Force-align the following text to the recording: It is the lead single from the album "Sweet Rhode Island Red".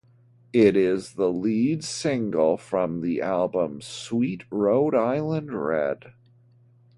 It 0.53 0.75
is 0.75 1.13
the 1.13 1.29
lead 1.31 1.83
single 1.83 2.57
from 2.57 3.01
the 3.01 3.21
album 3.21 3.81
"Sweet 3.81 4.45
Rhode 4.49 4.95
Island 4.95 5.53
Red". 5.53 6.13